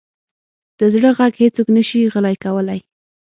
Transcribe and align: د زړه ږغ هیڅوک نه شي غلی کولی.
د 0.79 0.81
زړه 0.93 1.09
ږغ 1.27 1.33
هیڅوک 1.43 1.67
نه 1.75 1.83
شي 1.89 1.99
غلی 2.13 2.35
کولی. 2.43 2.79